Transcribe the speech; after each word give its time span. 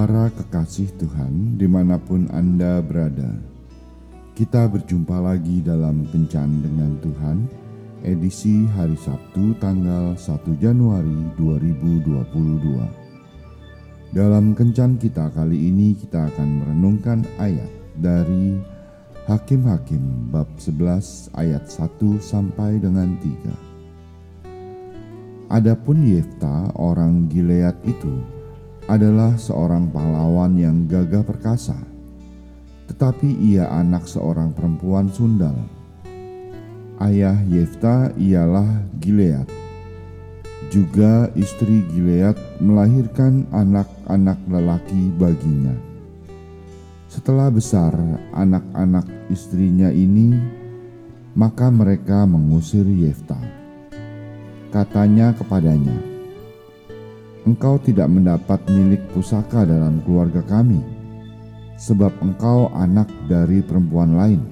Para 0.00 0.32
kekasih 0.32 0.96
Tuhan, 0.96 1.60
di 1.60 1.68
mana 1.68 2.00
pun 2.00 2.24
Anda 2.32 2.80
berada, 2.80 3.36
kita 4.32 4.64
berjumpa 4.64 5.20
lagi 5.20 5.60
dalam 5.60 6.08
Kencan 6.08 6.64
dengan 6.64 6.96
Tuhan, 7.04 7.44
edisi 8.00 8.64
hari 8.80 8.96
Sabtu 8.96 9.52
tanggal 9.60 10.16
1 10.16 10.56
Januari 10.56 11.20
2022. 11.36 12.16
Dalam 14.16 14.56
Kencan 14.56 14.96
kita 14.96 15.28
kali 15.36 15.68
ini 15.68 15.92
kita 15.92 16.32
akan 16.32 16.48
merenungkan 16.64 17.20
ayat 17.36 17.68
dari 18.00 18.56
Hakim-Hakim 19.28 20.32
bab 20.32 20.48
11 20.56 21.28
ayat 21.36 21.68
1 21.68 22.16
sampai 22.24 22.80
dengan 22.80 23.20
3. 23.20 25.52
Adapun 25.52 26.08
Yefta 26.08 26.72
orang 26.80 27.28
Gilead 27.28 27.76
itu 27.84 28.39
adalah 28.90 29.38
seorang 29.38 29.86
pahlawan 29.94 30.58
yang 30.58 30.90
gagah 30.90 31.22
perkasa, 31.22 31.78
tetapi 32.90 33.38
ia 33.38 33.70
anak 33.70 34.10
seorang 34.10 34.50
perempuan 34.50 35.06
sundal. 35.06 35.54
Ayah 36.98 37.38
Yefta 37.46 38.10
ialah 38.18 38.66
Gilead. 38.98 39.46
Juga 40.74 41.30
istri 41.38 41.86
Gilead 41.94 42.34
melahirkan 42.58 43.46
anak-anak 43.54 44.42
lelaki 44.50 45.14
baginya. 45.14 45.72
Setelah 47.06 47.46
besar 47.46 47.94
anak-anak 48.34 49.06
istrinya 49.30 49.94
ini, 49.94 50.34
maka 51.38 51.70
mereka 51.70 52.26
mengusir 52.26 52.84
Yefta. 52.90 53.38
Katanya 54.74 55.30
kepadanya, 55.34 56.09
engkau 57.48 57.80
tidak 57.80 58.08
mendapat 58.10 58.60
milik 58.68 59.00
pusaka 59.12 59.64
dalam 59.64 60.04
keluarga 60.04 60.44
kami, 60.44 60.80
sebab 61.80 62.12
engkau 62.20 62.68
anak 62.76 63.08
dari 63.28 63.64
perempuan 63.64 64.16
lain. 64.16 64.42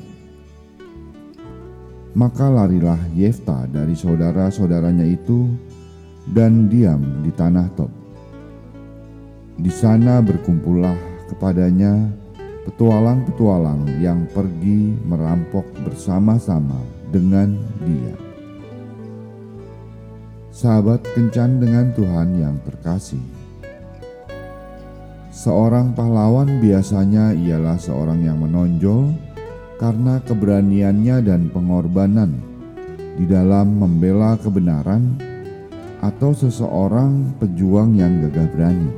Maka 2.16 2.48
larilah 2.48 2.98
Yefta 3.14 3.68
dari 3.68 3.92
saudara-saudaranya 3.94 5.06
itu 5.06 5.52
dan 6.32 6.66
diam 6.66 7.22
di 7.22 7.30
tanah 7.30 7.68
Tob. 7.76 7.92
Di 9.58 9.70
sana 9.70 10.18
berkumpullah 10.24 10.96
kepadanya 11.30 12.08
petualang-petualang 12.66 14.00
yang 14.02 14.24
pergi 14.30 14.96
merampok 15.06 15.66
bersama-sama 15.84 16.78
dengan 17.10 17.54
dia 17.84 18.27
sahabat 20.58 21.06
kencan 21.14 21.62
dengan 21.62 21.94
Tuhan 21.94 22.34
yang 22.34 22.58
terkasih. 22.66 23.22
Seorang 25.30 25.94
pahlawan 25.94 26.58
biasanya 26.58 27.30
ialah 27.30 27.78
seorang 27.78 28.26
yang 28.26 28.42
menonjol 28.42 29.14
karena 29.78 30.18
keberaniannya 30.26 31.22
dan 31.22 31.46
pengorbanan 31.54 32.42
di 33.14 33.22
dalam 33.30 33.78
membela 33.78 34.34
kebenaran 34.34 35.14
atau 36.02 36.34
seseorang 36.34 37.38
pejuang 37.38 37.94
yang 37.94 38.18
gagah 38.26 38.50
berani. 38.50 38.90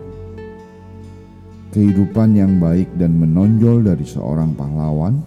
Kehidupan 1.77 2.41
yang 2.41 2.57
baik 2.57 2.89
dan 2.97 3.21
menonjol 3.21 3.85
dari 3.85 4.09
seorang 4.09 4.57
pahlawan 4.57 5.21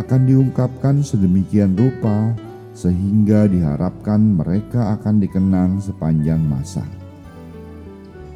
akan 0.00 0.20
diungkapkan 0.24 1.04
sedemikian 1.04 1.76
rupa 1.76 2.32
sehingga 2.74 3.46
diharapkan 3.46 4.18
mereka 4.18 4.98
akan 4.98 5.22
dikenang 5.22 5.78
sepanjang 5.78 6.42
masa. 6.42 6.82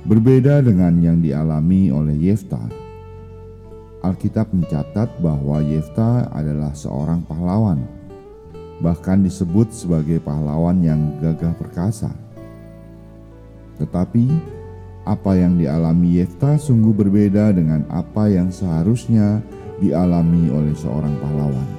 Berbeda 0.07 0.65
dengan 0.65 0.97
yang 1.03 1.19
dialami 1.21 1.91
oleh 1.93 2.17
Yefta, 2.17 2.63
Alkitab 3.99 4.55
mencatat 4.55 5.19
bahwa 5.19 5.59
Yefta 5.61 6.31
adalah 6.31 6.73
seorang 6.73 7.27
pahlawan, 7.27 7.83
bahkan 8.79 9.21
disebut 9.27 9.75
sebagai 9.75 10.23
pahlawan 10.23 10.81
yang 10.81 11.19
gagah 11.19 11.53
perkasa. 11.59 12.15
Tetapi, 13.77 14.25
apa 15.03 15.35
yang 15.35 15.59
dialami 15.59 16.23
Yefta 16.23 16.57
sungguh 16.57 16.95
berbeda 16.95 17.51
dengan 17.53 17.85
apa 17.91 18.31
yang 18.31 18.55
seharusnya 18.55 19.43
dialami 19.83 20.47
oleh 20.49 20.73
seorang 20.79 21.15
pahlawan. 21.19 21.78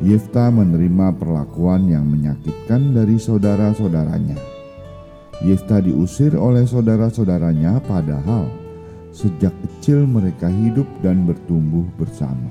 Yefta 0.00 0.48
menerima 0.48 1.12
perlakuan 1.20 1.84
yang 1.84 2.08
menyakitkan 2.08 2.96
dari 2.96 3.20
saudara-saudaranya. 3.20 4.40
Yefta 5.44 5.84
diusir 5.84 6.32
oleh 6.40 6.64
saudara-saudaranya 6.64 7.84
padahal 7.84 8.48
sejak 9.12 9.52
kecil 9.60 10.08
mereka 10.08 10.48
hidup 10.48 10.88
dan 11.04 11.28
bertumbuh 11.28 11.84
bersama. 12.00 12.48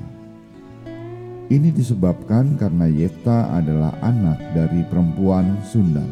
Ini 1.49 1.73
disebabkan 1.73 2.53
karena 2.53 2.85
Yefta 2.85 3.49
adalah 3.49 3.97
anak 4.05 4.37
dari 4.53 4.85
perempuan 4.85 5.57
Sundal. 5.65 6.05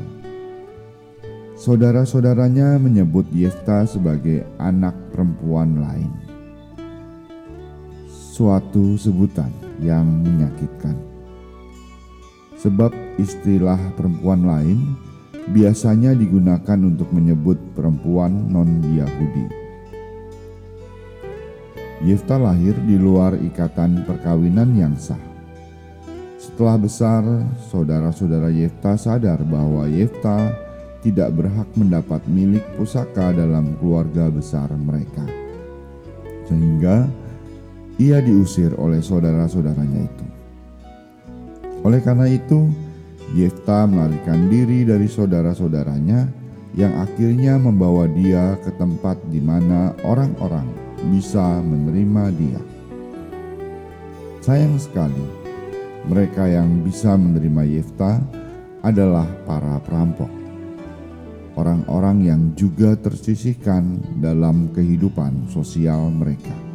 Saudara-saudaranya 1.53 2.81
menyebut 2.81 3.29
Yefta 3.29 3.85
sebagai 3.85 4.41
anak 4.57 4.97
perempuan 5.13 5.85
lain. 5.85 6.09
Suatu 8.09 8.97
sebutan 8.97 9.53
yang 9.77 10.05
menyakitkan 10.25 11.16
sebab 12.67 12.91
istilah 13.15 13.79
perempuan 13.95 14.43
lain 14.43 14.99
biasanya 15.55 16.11
digunakan 16.11 16.75
untuk 16.83 17.07
menyebut 17.15 17.55
perempuan 17.71 18.51
non-Yahudi. 18.51 19.47
Yefta 22.03 22.35
lahir 22.35 22.75
di 22.83 22.99
luar 22.99 23.39
ikatan 23.39 24.03
perkawinan 24.03 24.75
yang 24.75 24.99
sah. 24.99 25.17
Setelah 26.35 26.75
besar, 26.75 27.23
saudara-saudara 27.71 28.51
Yefta 28.51 28.99
sadar 28.99 29.39
bahwa 29.47 29.87
Yefta 29.87 30.51
tidak 31.07 31.31
berhak 31.39 31.71
mendapat 31.79 32.19
milik 32.27 32.67
pusaka 32.75 33.31
dalam 33.31 33.79
keluarga 33.79 34.27
besar 34.27 34.67
mereka. 34.75 35.23
Sehingga 36.51 37.07
ia 37.95 38.19
diusir 38.19 38.75
oleh 38.75 38.99
saudara-saudaranya 38.99 40.01
itu. 40.03 40.26
Oleh 41.87 42.03
karena 42.03 42.27
itu, 42.27 42.67
Yefta 43.31 43.87
melarikan 43.87 44.51
diri 44.51 44.83
dari 44.83 45.07
saudara-saudaranya 45.07 46.27
yang 46.75 46.91
akhirnya 46.99 47.55
membawa 47.55 48.11
dia 48.11 48.59
ke 48.59 48.75
tempat 48.75 49.15
di 49.31 49.39
mana 49.39 49.95
orang-orang 50.03 50.67
bisa 51.07 51.63
menerima 51.63 52.23
dia. 52.35 52.59
Sayang 54.43 54.75
sekali, 54.75 55.23
mereka 56.11 56.51
yang 56.51 56.83
bisa 56.83 57.15
menerima 57.15 57.63
Yefta 57.79 58.19
adalah 58.83 59.27
para 59.47 59.79
perampok. 59.79 60.31
Orang-orang 61.55 62.27
yang 62.27 62.41
juga 62.59 62.99
tersisihkan 62.99 64.03
dalam 64.19 64.75
kehidupan 64.75 65.47
sosial 65.55 66.11
mereka. 66.11 66.66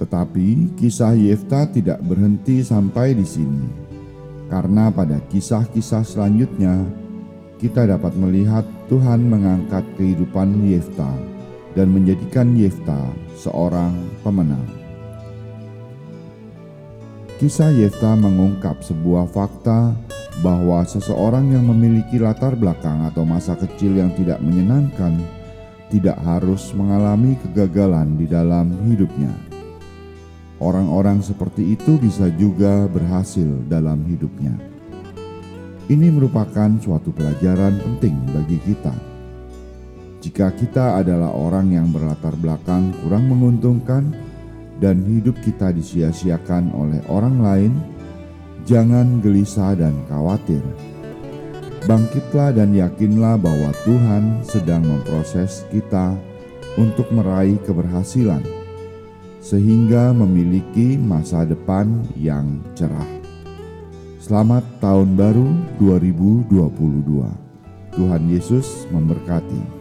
Tetapi 0.00 0.80
kisah 0.80 1.12
Yefta 1.12 1.68
tidak 1.68 2.00
berhenti 2.00 2.64
sampai 2.64 3.12
di 3.12 3.26
sini, 3.28 3.68
karena 4.48 4.88
pada 4.88 5.20
kisah-kisah 5.28 6.08
selanjutnya 6.08 6.88
kita 7.60 7.84
dapat 7.84 8.16
melihat 8.16 8.64
Tuhan 8.88 9.28
mengangkat 9.28 9.84
kehidupan 10.00 10.64
Yefta 10.64 11.12
dan 11.76 11.92
menjadikan 11.92 12.56
Yefta 12.56 12.96
seorang 13.36 13.92
pemenang. 14.24 14.64
Kisah 17.36 17.68
Yefta 17.68 18.16
mengungkap 18.16 18.80
sebuah 18.80 19.28
fakta 19.28 19.92
bahwa 20.40 20.80
seseorang 20.88 21.52
yang 21.52 21.68
memiliki 21.68 22.16
latar 22.16 22.56
belakang 22.56 23.04
atau 23.04 23.28
masa 23.28 23.52
kecil 23.52 24.00
yang 24.00 24.16
tidak 24.16 24.40
menyenangkan 24.40 25.20
tidak 25.92 26.16
harus 26.24 26.72
mengalami 26.72 27.36
kegagalan 27.44 28.16
di 28.16 28.24
dalam 28.24 28.72
hidupnya. 28.88 29.49
Orang-orang 30.60 31.24
seperti 31.24 31.72
itu 31.72 31.96
bisa 31.96 32.28
juga 32.36 32.84
berhasil 32.84 33.48
dalam 33.64 34.04
hidupnya. 34.04 34.52
Ini 35.88 36.12
merupakan 36.12 36.68
suatu 36.76 37.16
pelajaran 37.16 37.80
penting 37.80 38.12
bagi 38.28 38.60
kita. 38.68 38.92
Jika 40.20 40.52
kita 40.52 41.00
adalah 41.00 41.32
orang 41.32 41.72
yang 41.72 41.88
berlatar 41.88 42.36
belakang 42.36 42.92
kurang 43.00 43.32
menguntungkan 43.32 44.12
dan 44.76 45.00
hidup 45.08 45.40
kita 45.40 45.72
disia-siakan 45.72 46.76
oleh 46.76 47.00
orang 47.08 47.40
lain, 47.40 47.72
jangan 48.68 49.24
gelisah 49.24 49.72
dan 49.80 49.96
khawatir. 50.12 50.60
Bangkitlah 51.88 52.52
dan 52.52 52.76
yakinlah 52.76 53.40
bahwa 53.40 53.72
Tuhan 53.88 54.44
sedang 54.44 54.84
memproses 54.84 55.64
kita 55.72 56.12
untuk 56.76 57.08
meraih 57.08 57.56
keberhasilan 57.64 58.59
sehingga 59.40 60.12
memiliki 60.12 61.00
masa 61.00 61.48
depan 61.48 62.04
yang 62.12 62.60
cerah. 62.76 63.08
Selamat 64.20 64.60
tahun 64.84 65.16
baru 65.16 65.48
2022. 65.80 67.96
Tuhan 67.96 68.22
Yesus 68.28 68.84
memberkati. 68.92 69.80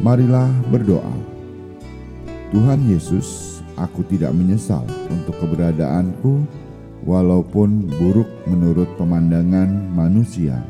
Marilah 0.00 0.48
berdoa. 0.72 1.12
Tuhan 2.50 2.80
Yesus, 2.88 3.60
aku 3.76 4.02
tidak 4.08 4.32
menyesal 4.34 4.82
untuk 5.12 5.36
keberadaanku 5.38 6.48
walaupun 7.04 7.92
buruk 8.00 8.28
menurut 8.48 8.88
pemandangan 8.96 9.68
manusia. 9.92 10.64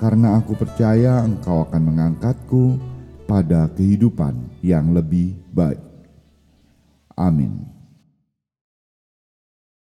Karena 0.00 0.40
aku 0.40 0.56
percaya 0.58 1.22
Engkau 1.22 1.68
akan 1.68 1.82
mengangkatku 1.94 2.80
pada 3.28 3.68
kehidupan 3.76 4.34
yang 4.60 4.92
lebih 4.92 5.36
baik. 5.54 5.93
Amin. 7.16 7.73